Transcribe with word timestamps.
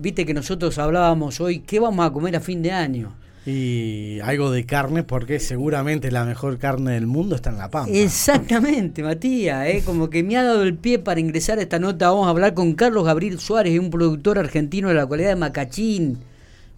viste 0.00 0.24
que 0.24 0.34
nosotros 0.34 0.78
hablábamos 0.78 1.40
hoy, 1.40 1.60
¿qué 1.60 1.78
vamos 1.78 2.06
a 2.06 2.12
comer 2.12 2.36
a 2.36 2.40
fin 2.40 2.62
de 2.62 2.72
año? 2.72 3.14
Y 3.46 4.20
algo 4.20 4.50
de 4.50 4.66
carne, 4.66 5.02
porque 5.02 5.40
seguramente 5.40 6.10
la 6.10 6.24
mejor 6.24 6.58
carne 6.58 6.92
del 6.92 7.06
mundo 7.06 7.36
está 7.36 7.50
en 7.50 7.58
La 7.58 7.70
Pampa. 7.70 7.90
Exactamente, 7.90 9.02
Matías, 9.02 9.66
¿eh? 9.66 9.82
como 9.84 10.10
que 10.10 10.22
me 10.22 10.36
ha 10.36 10.44
dado 10.44 10.62
el 10.62 10.76
pie 10.76 10.98
para 10.98 11.20
ingresar 11.20 11.58
a 11.58 11.62
esta 11.62 11.78
nota. 11.78 12.10
Vamos 12.10 12.26
a 12.26 12.30
hablar 12.30 12.52
con 12.54 12.74
Carlos 12.74 13.04
Gabriel 13.04 13.38
Suárez, 13.40 13.78
un 13.78 13.90
productor 13.90 14.38
argentino 14.38 14.88
de 14.88 14.94
la 14.94 15.06
cualidad 15.06 15.30
de 15.30 15.36
Macachín, 15.36 16.18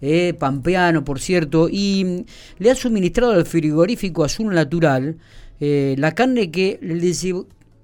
eh, 0.01 0.33
pampeano, 0.37 1.03
por 1.03 1.19
cierto, 1.19 1.67
y 1.69 2.25
le 2.59 2.71
ha 2.71 2.75
suministrado 2.75 3.33
al 3.33 3.45
frigorífico 3.45 4.23
Azul 4.23 4.53
Natural 4.53 5.17
eh, 5.59 5.95
la 5.97 6.13
carne 6.13 6.49
que, 6.51 6.79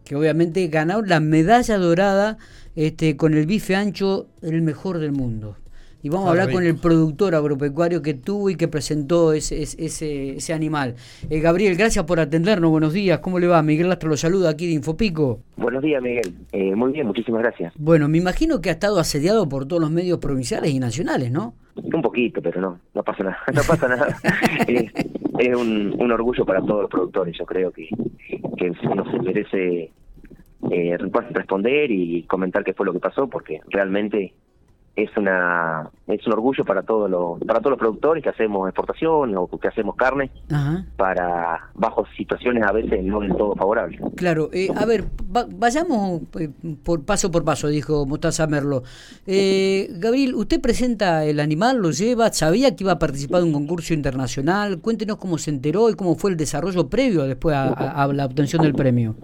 que 0.10 0.16
obviamente 0.16 0.68
ganó 0.70 1.04
la 1.04 1.20
medalla 1.20 1.78
dorada 1.78 2.40
este, 2.76 3.16
con 3.16 3.36
el 3.36 3.46
bife 3.46 3.76
ancho, 3.76 4.26
el 4.42 4.64
mejor 4.64 4.98
del 4.98 5.12
mundo 5.12 5.56
y 6.02 6.10
vamos 6.10 6.28
a 6.28 6.32
hablar 6.32 6.52
con 6.52 6.64
el 6.64 6.78
productor 6.78 7.36
agropecuario 7.36 8.02
que 8.02 8.14
tuvo 8.14 8.50
y 8.50 8.56
que 8.56 8.68
presentó 8.68 9.34
ese, 9.34 9.62
ese, 9.62 10.38
ese 10.38 10.54
animal. 10.54 10.96
Eh, 11.30 11.40
Gabriel, 11.40 11.76
gracias 11.76 12.06
por 12.06 12.20
atendernos, 12.20 12.72
buenos 12.72 12.94
días, 12.94 13.20
¿cómo 13.20 13.40
le 13.40 13.48
va? 13.48 13.62
Miguel 13.62 13.90
Lastro 13.90 14.10
lo 14.10 14.18
saluda 14.18 14.50
aquí 14.50 14.68
de 14.68 14.74
Infopico. 14.74 15.42
Buenos 15.58 15.84
días, 15.84 16.02
Miguel. 16.02 16.34
Eh, 16.52 16.76
muy 16.76 16.94
bien, 16.94 17.08
muchísimas 17.08 17.42
gracias. 17.42 17.74
Bueno, 17.78 18.08
me 18.08 18.18
imagino 18.18 18.62
que 18.62 18.70
ha 18.70 18.74
estado 18.74 19.00
asediado 19.00 19.48
por 19.50 19.68
todos 19.68 19.82
los 19.82 19.92
medios 19.92 20.20
provinciales 20.20 20.72
y 20.72 20.80
nacionales, 20.80 21.32
¿no? 21.32 21.54
Un 21.76 22.02
poquito, 22.02 22.42
pero 22.42 22.62
no, 22.62 22.80
no 22.94 23.04
pasa 23.04 23.24
nada. 23.24 23.38
No 23.54 23.62
pasa 23.68 23.88
nada. 23.88 24.18
es, 24.68 25.56
un, 25.56 25.96
un, 26.00 26.12
orgullo 26.12 26.46
para 26.46 26.62
todos 26.62 26.84
los 26.84 26.90
productores, 26.90 27.38
yo 27.38 27.46
creo 27.46 27.72
que, 27.72 27.90
que 28.58 28.72
uno 28.88 29.10
se 29.12 29.20
merece 29.20 29.92
eh, 30.72 30.98
responder 31.32 31.92
y 31.92 32.24
comentar 32.24 32.64
qué 32.64 32.74
fue 32.74 32.86
lo 32.86 32.94
que 32.94 33.00
pasó, 33.00 33.28
porque 33.28 33.62
realmente 33.70 34.34
es 35.04 35.16
una 35.18 35.90
es 36.08 36.26
un 36.26 36.34
orgullo 36.34 36.66
para 36.66 36.84
todos 36.84 37.10
los 37.10 37.40
para 37.42 37.60
todos 37.60 37.72
los 37.72 37.80
productores 37.80 38.24
que 38.24 38.30
hacemos 38.30 38.68
exportación 38.68 39.36
o 39.36 39.48
que 39.48 39.68
hacemos 39.68 39.96
carne 39.96 40.32
para 40.98 41.70
bajo 41.76 42.06
situaciones 42.18 42.64
a 42.64 42.72
veces 42.72 43.04
no 43.04 43.20
del 43.20 43.36
todo 43.36 43.56
favorables. 43.56 44.00
Claro 44.16 44.50
eh, 44.52 44.70
a 44.76 44.86
ver 44.86 45.06
vayamos 45.58 46.22
eh, 46.40 46.50
por 46.84 47.06
paso 47.06 47.32
por 47.32 47.44
paso 47.44 47.68
dijo 47.68 48.06
Mostaza 48.06 48.48
Merlo. 48.48 48.84
Eh, 49.26 49.88
Gabriel 49.92 50.36
usted 50.36 50.60
presenta 50.60 51.26
el 51.26 51.40
animal 51.40 51.78
lo 51.78 51.92
lleva 51.92 52.32
sabía 52.34 52.76
que 52.76 52.84
iba 52.84 52.94
a 52.94 53.00
participar 53.00 53.42
en 53.42 53.48
un 53.48 53.54
concurso 53.54 53.94
internacional 53.94 54.80
cuéntenos 54.80 55.18
cómo 55.18 55.38
se 55.38 55.52
enteró 55.52 55.90
y 55.90 55.94
cómo 55.94 56.16
fue 56.16 56.32
el 56.32 56.38
desarrollo 56.38 56.90
previo 56.90 57.24
después 57.24 57.56
a 57.56 58.08
la 58.14 58.26
obtención 58.26 58.62
del 58.62 58.74
premio 58.74 59.16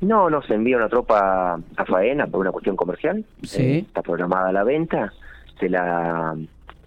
no, 0.00 0.30
no, 0.30 0.42
se 0.42 0.54
envía 0.54 0.76
una 0.76 0.88
tropa 0.88 1.60
a 1.76 1.84
faena 1.84 2.26
por 2.26 2.40
una 2.40 2.52
cuestión 2.52 2.76
comercial. 2.76 3.24
Sí. 3.42 3.62
Eh, 3.62 3.78
está 3.78 4.02
programada 4.02 4.52
la 4.52 4.64
venta. 4.64 5.12
Se 5.58 5.68
la, 5.68 6.36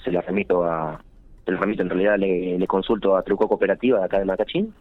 se 0.03 0.11
la 0.11 0.21
remito 0.21 0.63
a. 0.63 0.99
Se 1.45 1.51
la 1.51 1.59
remito, 1.59 1.83
en 1.83 1.89
realidad 1.89 2.17
le, 2.17 2.57
le 2.57 2.67
consulto 2.67 3.17
a 3.17 3.21
Truco 3.21 3.47
Cooperativa 3.47 3.99
de 3.99 4.05
acá 4.05 4.17
de 4.17 4.25
Macachín, 4.25 4.73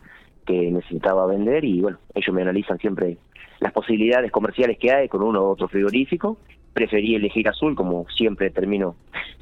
que 0.46 0.70
necesitaba 0.70 1.26
vender 1.26 1.64
y 1.64 1.80
bueno, 1.80 1.98
ellos 2.14 2.34
me 2.34 2.42
analizan 2.42 2.78
siempre 2.78 3.16
las 3.58 3.72
posibilidades 3.72 4.30
comerciales 4.30 4.78
que 4.78 4.92
hay 4.92 5.08
con 5.08 5.22
uno 5.22 5.42
u 5.42 5.46
otro 5.46 5.68
frigorífico. 5.68 6.38
Preferí 6.72 7.14
elegir 7.14 7.48
azul, 7.48 7.74
como 7.74 8.06
siempre 8.16 8.50
termino, 8.50 8.94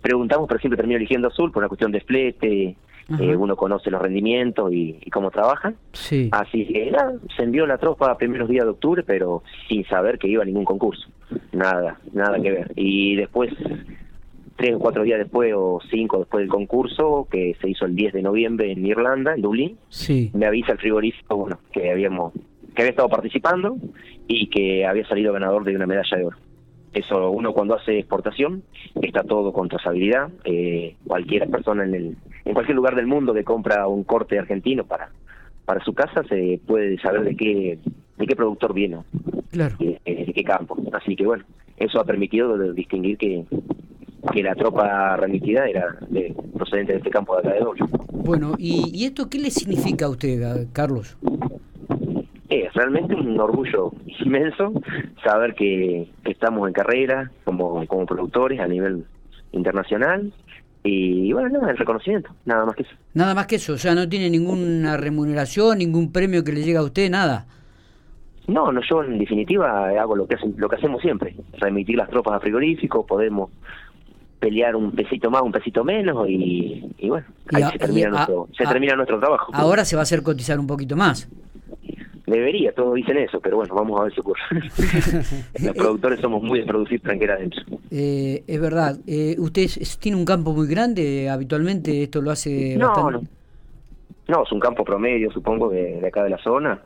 preguntamos, 0.02 0.48
pero 0.48 0.60
siempre 0.60 0.78
termino 0.78 0.96
eligiendo 0.96 1.28
azul 1.28 1.52
por 1.52 1.62
una 1.62 1.68
cuestión 1.68 1.92
de 1.92 2.00
flete, 2.00 2.76
eh, 3.18 3.36
uno 3.36 3.56
conoce 3.56 3.90
los 3.90 4.00
rendimientos 4.00 4.72
y, 4.72 4.98
cómo 5.10 5.30
trabajan. 5.30 5.76
Sí. 5.92 6.28
Así 6.32 6.66
que 6.66 6.90
nada, 6.90 7.14
se 7.36 7.42
envió 7.42 7.66
la 7.66 7.78
tropa 7.78 8.10
a 8.10 8.16
primeros 8.16 8.48
días 8.48 8.64
de 8.64 8.70
octubre, 8.70 9.02
pero 9.02 9.42
sin 9.68 9.84
saber 9.86 10.18
que 10.18 10.28
iba 10.28 10.42
a 10.42 10.46
ningún 10.46 10.64
concurso. 10.64 11.08
Nada, 11.52 11.98
nada 12.12 12.40
que 12.40 12.50
ver. 12.50 12.72
Y 12.76 13.16
después, 13.16 13.52
tres 14.56 14.74
o 14.74 14.78
cuatro 14.78 15.02
días 15.02 15.18
después, 15.18 15.52
o 15.56 15.80
cinco 15.90 16.18
después 16.18 16.42
del 16.42 16.50
concurso, 16.50 17.26
que 17.30 17.56
se 17.60 17.70
hizo 17.70 17.86
el 17.86 17.96
10 17.96 18.12
de 18.12 18.22
noviembre 18.22 18.70
en 18.70 18.86
Irlanda, 18.86 19.34
en 19.34 19.42
Dublín, 19.42 19.78
sí. 19.88 20.30
me 20.34 20.46
avisa 20.46 20.72
el 20.72 20.78
frigorífico 20.78 21.36
bueno, 21.36 21.58
que 21.72 21.90
habíamos 21.90 22.32
que 22.74 22.82
había 22.82 22.90
estado 22.90 23.08
participando 23.08 23.76
y 24.28 24.48
que 24.48 24.86
había 24.86 25.06
salido 25.08 25.32
ganador 25.32 25.64
de 25.64 25.74
una 25.74 25.86
medalla 25.86 26.16
de 26.16 26.24
oro. 26.24 26.36
Eso 26.92 27.30
uno 27.30 27.52
cuando 27.52 27.76
hace 27.76 27.98
exportación 27.98 28.64
está 29.00 29.22
todo 29.22 29.52
con 29.52 29.68
trazabilidad. 29.68 30.28
Eh, 30.44 30.96
cualquier 31.06 31.48
persona 31.48 31.84
en, 31.84 31.94
el, 31.94 32.16
en 32.50 32.54
cualquier 32.54 32.76
lugar 32.76 32.96
del 32.96 33.06
mundo 33.06 33.32
que 33.32 33.44
compra 33.44 33.86
un 33.86 34.04
corte 34.04 34.38
argentino 34.38 34.84
para 34.84 35.08
para 35.64 35.84
su 35.84 35.94
casa 35.94 36.24
se 36.24 36.60
puede 36.66 36.98
saber 36.98 37.22
de 37.22 37.36
qué 37.36 37.78
de 38.18 38.26
qué 38.26 38.36
productor 38.36 38.74
viene, 38.74 38.98
claro. 39.50 39.76
de, 39.78 39.98
qué 40.34 40.44
campo. 40.44 40.76
Así 40.92 41.16
que 41.16 41.24
bueno, 41.24 41.44
eso 41.76 42.00
ha 42.00 42.04
permitido 42.04 42.58
distinguir 42.72 43.16
que 43.16 43.44
que 44.32 44.42
la 44.42 44.54
tropa 44.54 45.16
remitida 45.16 45.66
era 45.66 45.96
de, 46.08 46.34
procedente 46.54 46.92
de 46.92 46.98
este 46.98 47.10
campo 47.10 47.34
de 47.36 47.40
acá 47.40 47.52
de 47.54 47.60
Doble. 47.60 47.84
Bueno, 48.12 48.54
¿y, 48.58 48.90
¿y 48.92 49.04
esto 49.06 49.30
qué 49.30 49.38
le 49.38 49.50
significa 49.50 50.06
a 50.06 50.10
usted, 50.10 50.66
Carlos? 50.72 51.16
es 52.50 52.74
realmente 52.74 53.14
un 53.14 53.38
orgullo 53.38 53.92
inmenso 54.18 54.72
saber 55.24 55.54
que, 55.54 56.08
estamos 56.24 56.66
en 56.66 56.74
carrera 56.74 57.30
como, 57.44 57.86
como 57.86 58.06
productores 58.06 58.60
a 58.60 58.66
nivel 58.66 59.04
internacional 59.52 60.32
y 60.82 61.32
bueno, 61.32 61.68
el 61.68 61.76
reconocimiento, 61.76 62.30
nada 62.44 62.64
más 62.64 62.74
que 62.74 62.82
eso. 62.82 62.92
Nada 63.12 63.34
más 63.34 63.46
que 63.46 63.56
eso, 63.56 63.74
o 63.74 63.78
sea, 63.78 63.94
no 63.94 64.08
tiene 64.08 64.30
ninguna 64.30 64.96
remuneración, 64.96 65.78
ningún 65.78 66.10
premio 66.12 66.42
que 66.42 66.52
le 66.52 66.62
llegue 66.62 66.78
a 66.78 66.82
usted, 66.82 67.10
nada. 67.10 67.46
No, 68.46 68.72
no, 68.72 68.80
yo 68.88 69.04
en 69.04 69.18
definitiva 69.18 69.88
hago 70.00 70.16
lo 70.16 70.26
que 70.26 70.36
lo 70.56 70.68
que 70.68 70.76
hacemos 70.76 71.00
siempre, 71.02 71.36
remitir 71.58 71.96
las 71.96 72.08
tropas 72.08 72.34
a 72.34 72.40
frigoríficos, 72.40 73.04
podemos 73.06 73.50
pelear 74.40 74.74
un 74.74 74.90
pesito 74.92 75.30
más, 75.30 75.42
un 75.42 75.52
pesito 75.52 75.84
menos 75.84 76.26
y, 76.28 76.90
bueno, 77.06 77.26
ahí 77.52 77.62
se, 77.64 77.78
termina, 77.78 78.08
nuestro, 78.08 78.48
se 78.56 78.64
termina 78.64 78.96
nuestro 78.96 79.20
trabajo. 79.20 79.52
Ahora 79.54 79.84
se 79.84 79.96
va 79.96 80.00
a 80.00 80.04
hacer 80.04 80.22
cotizar 80.22 80.58
un 80.58 80.66
poquito 80.66 80.96
más. 80.96 81.28
Debería, 82.30 82.72
todos 82.72 82.94
dicen 82.94 83.18
eso, 83.18 83.40
pero 83.40 83.56
bueno, 83.56 83.74
vamos 83.74 84.00
a 84.00 84.04
ver 84.04 84.14
si 84.14 84.20
ocurre. 84.20 84.40
Los 85.64 85.74
productores 85.74 86.20
somos 86.20 86.42
muy 86.42 86.60
de 86.60 86.66
producir 86.66 87.00
tranquera 87.00 87.34
adentro. 87.34 87.62
Eh, 87.90 88.44
es 88.46 88.60
verdad. 88.60 88.98
Eh, 89.06 89.34
¿Usted 89.38 89.68
tiene 89.98 90.16
un 90.16 90.24
campo 90.24 90.52
muy 90.52 90.68
grande 90.68 91.28
habitualmente? 91.28 92.04
¿Esto 92.04 92.22
lo 92.22 92.30
hace 92.30 92.76
no, 92.76 93.10
No, 93.10 93.20
no, 94.28 94.42
es 94.44 94.52
un 94.52 94.60
campo 94.60 94.84
promedio, 94.84 95.32
supongo, 95.32 95.70
de, 95.70 96.06
acá 96.06 96.22
de 96.22 96.30
la 96.30 96.38
zona. 96.38 96.80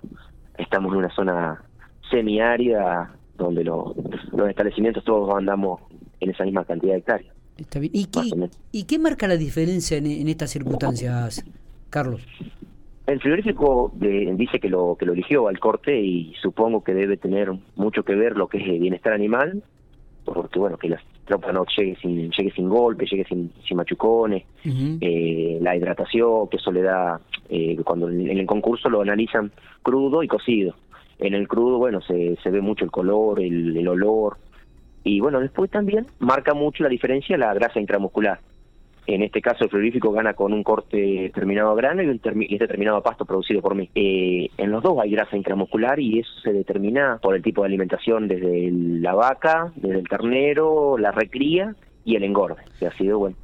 Estamos 0.56 0.92
en 0.92 0.98
una 0.98 1.14
zona 1.14 1.62
semiárida 2.10 3.14
donde 3.36 3.64
los 3.64 3.94
establecimientos 4.48 5.04
todos 5.04 5.34
andamos 5.36 5.80
en 6.20 6.30
esa 6.30 6.44
misma 6.44 6.64
cantidad 6.64 6.92
de 6.92 6.98
hectáreas. 7.00 7.34
Está 7.58 7.80
bien. 7.80 7.92
¿Y 7.94 8.06
qué, 8.06 8.48
¿Y 8.72 8.84
qué 8.84 8.98
marca 8.98 9.28
la 9.28 9.36
diferencia 9.36 9.98
en, 9.98 10.06
en 10.06 10.28
estas 10.28 10.50
circunstancias, 10.50 11.44
Carlos? 11.90 12.26
El 13.06 13.20
frigorífico 13.20 13.92
dice 13.94 14.58
que 14.58 14.70
lo 14.70 14.96
que 14.98 15.04
lo 15.04 15.12
eligió 15.12 15.48
al 15.48 15.58
corte 15.58 16.00
y 16.00 16.32
supongo 16.40 16.82
que 16.82 16.94
debe 16.94 17.18
tener 17.18 17.52
mucho 17.76 18.02
que 18.02 18.14
ver 18.14 18.36
lo 18.36 18.48
que 18.48 18.58
es 18.58 18.66
el 18.66 18.80
bienestar 18.80 19.12
animal, 19.12 19.62
porque 20.24 20.58
bueno, 20.58 20.78
que 20.78 20.88
la 20.88 21.00
tropa 21.26 21.52
no 21.52 21.66
llegue 21.76 21.96
sin 21.96 22.30
llegue 22.30 22.50
sin 22.52 22.66
golpe, 22.68 23.04
llegue 23.04 23.26
sin, 23.26 23.52
sin 23.66 23.76
machucones, 23.76 24.44
eh, 24.64 25.58
la 25.60 25.76
hidratación, 25.76 26.48
que 26.48 26.56
eso 26.56 26.72
le 26.72 26.80
da, 26.80 27.20
eh, 27.50 27.76
cuando 27.84 28.08
en 28.08 28.38
el 28.38 28.46
concurso 28.46 28.88
lo 28.88 29.02
analizan 29.02 29.52
crudo 29.82 30.22
y 30.22 30.28
cocido. 30.28 30.74
En 31.18 31.34
el 31.34 31.46
crudo, 31.46 31.76
bueno, 31.76 32.00
se, 32.00 32.36
se 32.42 32.50
ve 32.50 32.62
mucho 32.62 32.86
el 32.86 32.90
color, 32.90 33.40
el, 33.40 33.76
el 33.76 33.86
olor, 33.86 34.38
y 35.04 35.20
bueno, 35.20 35.40
después 35.40 35.70
también 35.70 36.06
marca 36.20 36.54
mucho 36.54 36.82
la 36.82 36.88
diferencia 36.88 37.36
la 37.36 37.52
grasa 37.52 37.80
intramuscular 37.80 38.40
en 39.06 39.22
este 39.22 39.40
caso 39.40 39.64
el 39.64 39.70
frigorífico 39.70 40.12
gana 40.12 40.34
con 40.34 40.52
un 40.52 40.62
corte 40.62 41.30
terminado 41.34 41.70
a 41.70 41.74
grano 41.74 42.02
y 42.02 42.06
un 42.06 42.20
este 42.24 42.66
terminado 42.66 42.96
a 42.96 43.02
pasto 43.02 43.24
producido 43.24 43.60
por 43.60 43.74
mí. 43.74 43.90
Eh, 43.94 44.48
en 44.56 44.70
los 44.70 44.82
dos 44.82 44.98
hay 45.00 45.10
grasa 45.10 45.36
intramuscular 45.36 46.00
y 46.00 46.20
eso 46.20 46.32
se 46.42 46.52
determina 46.52 47.18
por 47.22 47.34
el 47.34 47.42
tipo 47.42 47.62
de 47.62 47.68
alimentación 47.68 48.28
desde 48.28 48.70
la 48.72 49.14
vaca, 49.14 49.72
desde 49.76 50.00
el 50.00 50.08
ternero, 50.08 50.98
la 50.98 51.12
recría 51.12 51.74
y 52.04 52.16
el 52.16 52.24
engorde, 52.24 52.56
que 52.78 52.86
ha 52.86 52.92
sido 52.96 53.18
bueno. 53.18 53.36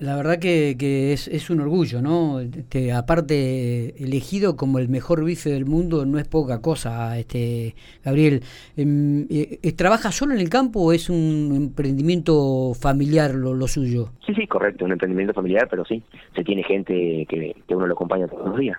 La, 0.00 0.16
verdad 0.16 0.38
que, 0.38 0.76
que 0.78 1.12
es, 1.12 1.28
es, 1.28 1.50
un 1.50 1.60
orgullo, 1.60 2.00
¿no? 2.00 2.40
Este, 2.40 2.92
aparte, 2.92 4.02
elegido 4.02 4.56
como 4.56 4.78
el 4.78 4.88
mejor 4.88 5.24
bife 5.24 5.50
del 5.50 5.66
mundo 5.66 6.06
no 6.06 6.18
es 6.18 6.26
poca 6.26 6.62
cosa, 6.62 7.18
este 7.18 7.74
Gabriel. 8.02 8.42
Em, 8.76 9.26
eh, 9.30 9.58
eh, 9.62 9.72
¿Trabaja 9.72 10.10
solo 10.10 10.32
en 10.32 10.40
el 10.40 10.48
campo 10.48 10.80
o 10.80 10.92
es 10.92 11.10
un 11.10 11.52
emprendimiento 11.54 12.72
familiar 12.74 13.34
lo, 13.34 13.52
lo 13.54 13.68
suyo? 13.68 14.10
Sí, 14.24 14.34
sí, 14.34 14.46
correcto, 14.46 14.86
un 14.86 14.92
emprendimiento 14.92 15.34
familiar, 15.34 15.68
pero 15.68 15.84
sí, 15.84 16.02
se 16.34 16.44
tiene 16.44 16.62
gente 16.62 17.26
que, 17.28 17.56
que 17.66 17.76
uno 17.76 17.86
lo 17.86 17.92
acompaña 17.92 18.26
todos 18.26 18.48
los 18.48 18.58
días. 18.58 18.78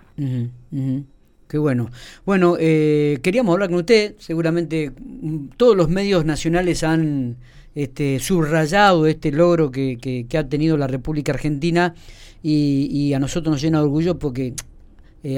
Qué 1.50 1.58
bueno. 1.58 1.90
Bueno, 2.28 2.58
eh, 2.60 3.18
queríamos 3.24 3.54
hablar 3.54 3.70
con 3.70 3.80
usted. 3.80 4.14
Seguramente 4.20 4.92
mm, 4.92 5.48
todos 5.58 5.76
los 5.76 5.90
medios 5.90 6.24
nacionales 6.24 6.84
han 6.84 7.38
este, 7.74 8.20
subrayado 8.20 9.08
este 9.08 9.32
logro 9.32 9.72
que, 9.72 10.28
ha 10.38 10.44
tenido 10.44 10.78
la 10.78 10.86
República 10.86 11.32
Argentina 11.32 11.96
y, 12.44 13.14
a 13.14 13.20
nosotros 13.20 13.54
nos 13.54 13.62
llena 13.64 13.80
de 13.80 13.86
orgullo 13.86 14.20
porque 14.20 14.54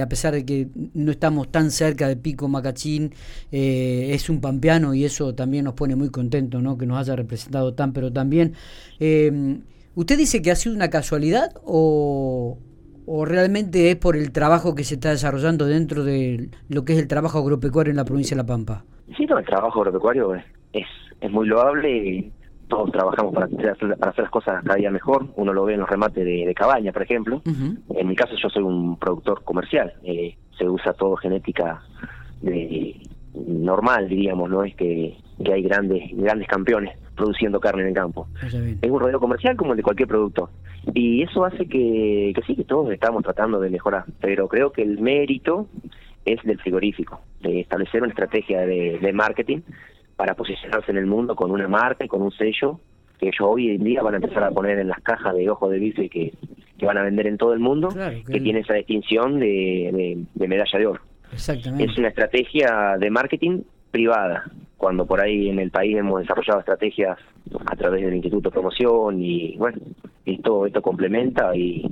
a 0.01 0.09
pesar 0.09 0.33
de 0.33 0.45
que 0.45 0.67
no 0.93 1.11
estamos 1.11 1.49
tan 1.49 1.71
cerca 1.71 2.09
de 2.09 2.17
Pico 2.17 2.49
Macachín, 2.49 3.13
es 3.49 4.29
un 4.29 4.41
pampeano 4.41 4.93
y 4.93 5.05
eso 5.05 5.33
también 5.33 5.63
nos 5.63 5.75
pone 5.75 5.95
muy 5.95 6.09
contentos, 6.09 6.61
¿no? 6.61 6.77
Que 6.77 6.85
nos 6.85 6.99
haya 6.99 7.15
representado 7.15 7.73
tan, 7.73 7.93
pero 7.93 8.11
también... 8.11 8.53
¿Usted 9.93 10.17
dice 10.17 10.41
que 10.41 10.51
ha 10.51 10.55
sido 10.55 10.75
una 10.75 10.89
casualidad 10.89 11.53
o, 11.65 12.57
o 13.13 13.25
realmente 13.25 13.91
es 13.91 13.97
por 13.97 14.15
el 14.15 14.31
trabajo 14.31 14.73
que 14.73 14.85
se 14.85 14.93
está 14.93 15.09
desarrollando 15.09 15.65
dentro 15.65 16.05
de 16.05 16.49
lo 16.69 16.85
que 16.85 16.93
es 16.93 16.99
el 16.99 17.09
trabajo 17.09 17.39
agropecuario 17.39 17.91
en 17.91 17.97
la 17.97 18.05
provincia 18.05 18.37
de 18.37 18.43
La 18.43 18.47
Pampa? 18.47 18.85
Sí, 19.17 19.25
no, 19.25 19.37
el 19.37 19.45
trabajo 19.45 19.81
agropecuario 19.81 20.33
es, 20.33 20.45
es, 21.19 21.29
muy 21.29 21.45
loable 21.45 21.89
y 21.91 22.31
todos 22.69 22.89
trabajamos 22.93 23.33
para 23.33 23.47
hacer, 23.47 23.97
para 23.97 24.11
hacer 24.11 24.23
las 24.23 24.31
cosas 24.31 24.63
cada 24.63 24.77
día 24.77 24.89
mejor. 24.91 25.25
Uno 25.35 25.51
lo 25.51 25.65
ve 25.65 25.73
en 25.73 25.81
los 25.81 25.89
remates 25.89 26.23
de, 26.23 26.53
cabaña, 26.55 26.93
por 26.93 27.03
ejemplo. 27.03 27.41
En 27.45 28.07
mi 28.07 28.15
caso 28.15 28.33
yo 28.41 28.47
soy 28.49 28.63
un 28.63 28.97
productor 28.97 29.43
comercial. 29.43 29.91
Eh, 30.03 30.37
se 30.57 30.69
usa 30.69 30.93
todo 30.93 31.17
genética 31.17 31.81
de, 32.41 32.95
normal, 33.33 34.07
diríamos, 34.07 34.49
no 34.49 34.63
es 34.63 34.73
que, 34.75 35.17
que 35.43 35.53
hay 35.53 35.63
grandes 35.63 36.01
grandes 36.13 36.47
campeones 36.47 36.97
produciendo 37.15 37.59
carne 37.59 37.81
en 37.81 37.89
el 37.89 37.93
campo. 37.93 38.27
Es 38.41 38.89
un 38.89 38.99
rodeo 38.99 39.19
comercial 39.19 39.57
como 39.57 39.71
el 39.71 39.77
de 39.77 39.83
cualquier 39.83 40.07
producto. 40.07 40.49
Y 40.93 41.23
eso 41.23 41.45
hace 41.45 41.67
que, 41.67 42.33
que 42.35 42.41
sí, 42.45 42.55
que 42.55 42.63
todos 42.63 42.91
estamos 42.91 43.23
tratando 43.23 43.59
de 43.59 43.69
mejorar. 43.69 44.05
Pero 44.19 44.47
creo 44.47 44.71
que 44.71 44.81
el 44.81 44.99
mérito 44.99 45.67
es 46.25 46.41
del 46.43 46.59
frigorífico, 46.59 47.21
de 47.41 47.61
establecer 47.61 48.01
una 48.01 48.11
estrategia 48.11 48.61
de, 48.61 49.11
marketing 49.13 49.61
para 50.15 50.35
posicionarse 50.35 50.91
en 50.91 50.97
el 50.97 51.05
mundo 51.05 51.35
con 51.35 51.51
una 51.51 51.67
marca 51.67 52.05
y 52.05 52.07
con 52.07 52.21
un 52.21 52.31
sello 52.31 52.79
que 53.19 53.27
ellos 53.27 53.41
hoy 53.41 53.69
en 53.69 53.83
día 53.83 54.01
van 54.01 54.15
a 54.15 54.17
empezar 54.17 54.43
a 54.43 54.51
poner 54.51 54.79
en 54.79 54.87
las 54.87 54.99
cajas 55.01 55.35
de 55.35 55.49
ojo 55.49 55.69
de 55.69 55.77
bife 55.77 56.09
que, 56.09 56.33
que 56.77 56.85
van 56.85 56.97
a 56.97 57.03
vender 57.03 57.27
en 57.27 57.37
todo 57.37 57.53
el 57.53 57.59
mundo, 57.59 57.89
que, 57.89 58.39
tiene 58.39 58.59
esa 58.61 58.73
distinción 58.73 59.39
de, 59.39 60.25
de 60.33 60.47
medalla 60.47 60.79
de 60.79 60.87
oro. 60.87 61.01
Exactamente. 61.31 61.91
Es 61.91 61.97
una 61.97 62.07
estrategia 62.07 62.97
de 62.99 63.09
marketing 63.11 63.61
privada, 63.91 64.45
cuando 64.77 65.05
por 65.05 65.21
ahí 65.21 65.49
en 65.49 65.59
el 65.59 65.69
país 65.69 65.95
hemos 65.97 66.21
desarrollado 66.21 66.59
estrategias 66.59 67.19
a 67.65 67.75
través 67.75 68.03
del 68.03 68.15
Instituto 68.15 68.49
de 68.49 68.53
Promoción 68.53 69.21
y 69.21 69.55
bueno, 69.57 69.77
esto, 70.25 70.65
esto 70.65 70.81
complementa 70.81 71.55
y, 71.55 71.85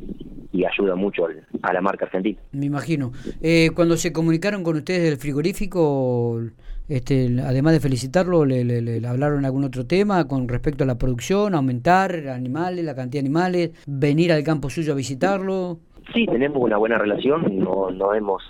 ayuda 0.67 0.93
mucho 0.95 1.25
a 1.61 1.73
la 1.73 1.79
marca 1.79 2.05
argentina. 2.05 2.37
Me 2.51 2.65
imagino. 2.65 3.13
Eh, 3.41 3.69
cuando 3.73 3.95
se 3.95 4.11
comunicaron 4.11 4.61
con 4.61 4.75
ustedes 4.75 5.03
del 5.03 5.17
frigorífico, 5.17 6.41
este, 6.89 7.29
además 7.41 7.73
de 7.73 7.79
felicitarlo, 7.79 8.43
le, 8.43 8.65
le, 8.65 9.07
hablaron 9.07 9.45
algún 9.45 9.63
otro 9.63 9.85
tema 9.85 10.27
con 10.27 10.49
respecto 10.49 10.83
a 10.83 10.87
la 10.87 10.97
producción, 10.97 11.55
aumentar 11.55 12.27
animales, 12.27 12.83
la 12.83 12.93
cantidad 12.93 13.21
de 13.21 13.27
animales, 13.27 13.85
venir 13.87 14.33
al 14.33 14.43
campo 14.43 14.69
suyo 14.69 14.91
a 14.91 14.95
visitarlo? 14.97 15.79
Sí, 16.13 16.25
tenemos 16.25 16.61
una 16.61 16.77
buena 16.77 16.97
relación, 16.97 17.57
no, 17.57 17.89
no 17.91 18.13
hemos 18.13 18.43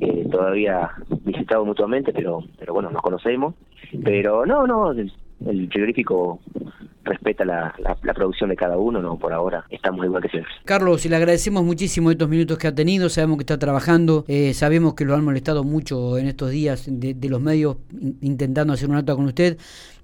eh, 0.00 0.26
todavía 0.30 0.90
visitado 1.24 1.64
mutuamente, 1.64 2.12
pero 2.12 2.42
pero 2.58 2.74
bueno, 2.74 2.90
nos 2.90 3.02
conocemos. 3.02 3.54
Pero 4.04 4.46
no, 4.46 4.66
no, 4.66 4.92
el, 4.92 5.12
frigorífico 5.70 6.40
respeta 7.04 7.44
la, 7.44 7.74
la, 7.78 8.14
producción 8.14 8.50
de 8.50 8.56
cada 8.56 8.76
uno, 8.76 9.00
no 9.00 9.18
por 9.18 9.32
ahora 9.32 9.64
estamos 9.70 10.04
igual 10.04 10.22
que 10.22 10.28
siempre. 10.28 10.52
Carlos, 10.64 11.04
y 11.06 11.08
le 11.08 11.16
agradecemos 11.16 11.64
muchísimo 11.64 12.10
estos 12.10 12.28
minutos 12.28 12.58
que 12.58 12.66
ha 12.66 12.74
tenido, 12.74 13.08
sabemos 13.08 13.38
que 13.38 13.42
está 13.42 13.58
trabajando, 13.58 14.24
eh, 14.28 14.52
sabemos 14.54 14.94
que 14.94 15.04
lo 15.04 15.14
han 15.14 15.24
molestado 15.24 15.64
mucho 15.64 16.18
en 16.18 16.26
estos 16.26 16.50
días 16.50 16.86
de, 16.88 17.14
de 17.14 17.28
los 17.28 17.40
medios 17.40 17.78
intentando 18.20 18.72
hacer 18.72 18.88
un 18.88 18.96
acto 18.96 19.16
con 19.16 19.26
usted, 19.26 19.56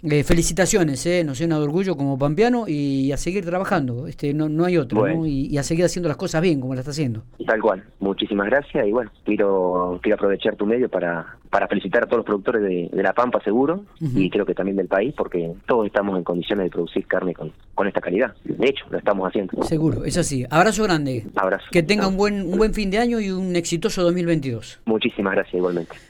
eh, 0.02 0.22
felicitaciones, 0.22 1.04
eh, 1.06 1.24
nos 1.24 1.38
llena 1.38 1.58
de 1.58 1.64
orgullo 1.64 1.96
como 1.96 2.18
pampeano 2.18 2.64
y 2.68 3.10
a 3.12 3.16
seguir 3.16 3.44
trabajando, 3.44 4.06
este 4.06 4.34
no, 4.34 4.48
no 4.48 4.64
hay 4.64 4.76
otro, 4.76 5.26
y, 5.26 5.56
a 5.56 5.62
seguir 5.62 5.84
haciendo 5.84 6.08
las 6.08 6.16
cosas 6.16 6.42
bien 6.42 6.60
como 6.60 6.74
la 6.74 6.80
está 6.80 6.90
haciendo. 6.90 7.22
Tal 7.46 7.60
cual, 7.60 7.82
muchísimas 7.98 8.46
gracias 8.46 8.86
y 8.86 8.92
bueno, 8.92 9.10
quiero, 9.24 9.98
quiero 10.02 10.16
aprovechar 10.16 10.54
tu 10.54 10.66
medio 10.66 10.88
para, 10.88 11.38
para 11.50 11.66
felicitar 11.66 12.04
a 12.04 12.06
todos 12.06 12.18
los 12.18 12.26
productores 12.26 12.62
de, 12.62 12.90
La 13.02 13.14
Pampa 13.14 13.40
seguro 13.42 13.84
y 14.00 14.28
creo 14.30 14.44
que 14.44 14.54
también 14.54 14.76
del 14.76 14.88
país 14.88 15.14
porque 15.16 15.54
todos 15.66 15.86
estamos 15.86 16.16
en 16.18 16.24
condiciones 16.24 16.64
de 16.64 16.70
producir 16.96 17.06
carne 17.06 17.34
con, 17.34 17.52
con 17.74 17.86
esta 17.86 18.00
calidad. 18.00 18.34
De 18.44 18.68
hecho, 18.68 18.86
lo 18.90 18.98
estamos 18.98 19.28
haciendo. 19.28 19.62
Seguro, 19.62 20.04
es 20.04 20.16
así. 20.16 20.46
Abrazo 20.50 20.84
grande. 20.84 21.26
Abrazo. 21.36 21.66
Que 21.70 21.82
tenga 21.82 22.08
un 22.08 22.16
buen, 22.16 22.42
un 22.42 22.58
buen 22.58 22.74
fin 22.74 22.90
de 22.90 22.98
año 22.98 23.20
y 23.20 23.30
un 23.30 23.54
exitoso 23.56 24.02
2022. 24.02 24.80
Muchísimas 24.86 25.34
gracias 25.34 25.54
igualmente. 25.54 25.96